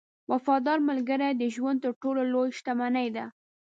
•وفادار 0.31 0.79
ملګری 0.89 1.29
د 1.35 1.43
ژوند 1.55 1.77
تر 1.83 1.93
ټولو 2.01 2.21
لوی 2.33 2.49
شتمنۍ 2.57 3.07
ده. 3.15 3.25